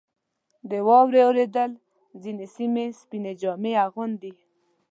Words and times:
•د 0.69 0.71
واورې 0.87 1.21
اورېدل 1.27 1.71
ځینې 2.23 2.45
سیمې 2.55 2.85
سپینې 2.99 3.33
جامې 3.41 3.73
اغوندي. 3.85 4.33